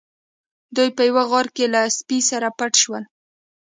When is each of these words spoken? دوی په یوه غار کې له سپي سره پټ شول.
دوی 0.75 0.89
په 0.97 1.01
یوه 1.09 1.23
غار 1.31 1.47
کې 1.55 1.65
له 1.73 1.81
سپي 1.97 2.19
سره 2.29 2.47
پټ 2.59 2.73
شول. 2.81 3.03